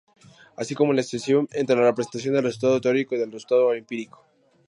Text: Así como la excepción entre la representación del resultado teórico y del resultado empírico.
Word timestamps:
Así 0.55 0.73
como 0.73 0.93
la 0.93 1.01
excepción 1.01 1.47
entre 1.51 1.75
la 1.75 1.83
representación 1.83 2.33
del 2.33 2.45
resultado 2.45 2.81
teórico 2.81 3.13
y 3.13 3.19
del 3.19 3.31
resultado 3.31 3.71
empírico. 3.75 4.25